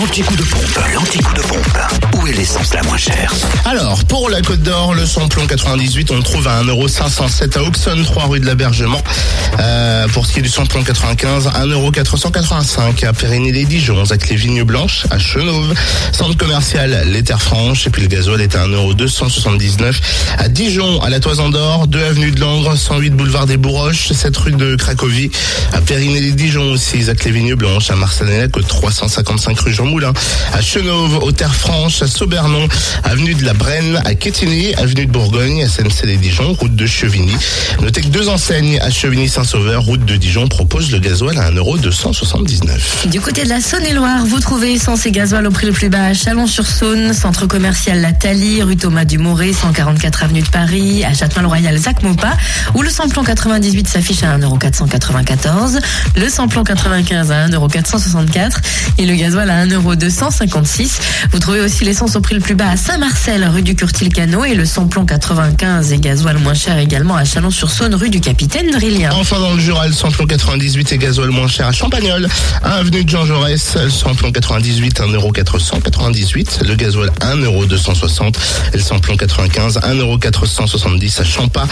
[0.00, 1.67] L'anti-coup de pompe, l'anti-coup de pompe.
[2.54, 2.80] La
[3.70, 8.02] Alors, pour la Côte d'Or, le samplon 98, on le trouve à 1,507€ à Auxonne,
[8.02, 9.02] 3 rue de l'Abergement.
[9.60, 15.18] Euh, pour ce qui est du samplon 95, 1,485€ à Périgny-les-Dijon, à Clévigne Blanche, à
[15.18, 15.74] Chenauve,
[16.12, 19.94] centre commercial Les Terres Franches, et puis le gasoil est à 1,279€
[20.38, 24.36] à Dijon, à la Toison d'Or, 2 avenue de Langres, 108 boulevard des Bourroches, 7
[24.38, 25.30] rue de Cracovie,
[25.74, 30.12] à Périgny-les-Dijon aussi, à Clévigne Blanche, à Marsanet, côte 355 rue Jean Moulin,
[30.54, 32.06] à Chenauve, aux Terres Franches, à
[33.02, 37.34] Avenue de la Brenne, à Quétigny, avenue de Bourgogne, à SNC-les-Dijon, route de Chevigny.
[37.82, 43.08] Notez que deux enseignes à Chevigny-Saint-Sauveur, route de Dijon, proposent le gasoil à 1,279€.
[43.08, 46.04] Du côté de la Saône-et-Loire, vous trouvez essence et gasoil au prix le plus bas
[46.04, 51.76] à Chalon-sur-Saône, centre commercial La Thalie, rue Thomas Dumoré, 144 avenue de Paris, à Châtelain-le-Royal,
[51.76, 52.36] Zac Mopa,
[52.76, 55.80] où le samplon 98 s'affiche à 1,494€,
[56.14, 58.52] le samplon 95 à 1,464€
[58.98, 60.88] et le gasoil à 1,256€.
[61.32, 64.54] Vous trouvez aussi l'essence au prix le plus bas à Saint-Marcel, rue du Curtil-Cano et
[64.54, 69.10] le samplon 95 et gasoil moins cher également à Chalon-sur-Saône, rue du Capitaine Drillien.
[69.14, 72.28] Enfin dans le Jura, le samplon 98 et gasoil moins cher à Champagnol,
[72.62, 78.34] avenue de Jean Jaurès, le samplon 98 1,498€, le gasoil 1,260€
[78.72, 81.66] et le samplon 95 1,470€ à Champa.